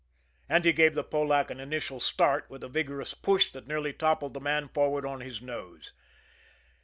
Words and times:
And 0.49 0.65
he 0.65 0.73
gave 0.73 0.95
the 0.95 1.03
Polack 1.03 1.51
an 1.51 1.59
initial 1.59 1.99
start 1.99 2.49
with 2.49 2.63
a 2.63 2.67
vigorous 2.67 3.13
push 3.13 3.51
that 3.51 3.67
nearly 3.67 3.93
toppled 3.93 4.33
the 4.33 4.39
man 4.41 4.67
forward 4.67 5.05
on 5.05 5.21
his 5.21 5.43
nose. 5.43 5.93